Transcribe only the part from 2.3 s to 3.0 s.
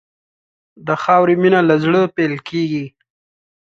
کېږي.